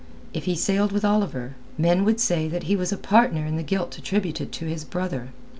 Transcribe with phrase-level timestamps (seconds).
[0.33, 3.61] If he sailed with Oliver, men would say that he was a partner in the
[3.61, 5.29] guilt attributed to his brother.